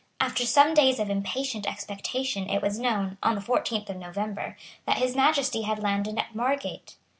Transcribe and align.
After 0.19 0.47
some 0.47 0.73
days 0.73 0.97
of 0.97 1.11
impatient 1.11 1.67
expectation 1.67 2.49
it 2.49 2.59
was 2.63 2.79
known, 2.79 3.19
on 3.21 3.35
the 3.35 3.39
fourteenth 3.41 3.87
of 3.87 3.97
November, 3.97 4.57
that 4.87 4.97
His 4.97 5.15
Majesty 5.15 5.61
had 5.61 5.77
landed 5.77 6.17
at 6.17 6.33
Margate. 6.33 6.95